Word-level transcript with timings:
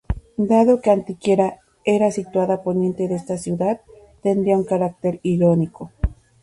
Dado 0.51 0.73
que 0.81 0.89
Antequera 0.97 1.47
está 1.93 2.09
situada 2.17 2.53
a 2.55 2.63
poniente 2.67 3.03
de 3.09 3.15
esta 3.21 3.35
ciudad, 3.45 3.75
tendría 4.25 4.57
un 4.61 4.65
carácter 4.73 5.13
irónico. 5.35 5.91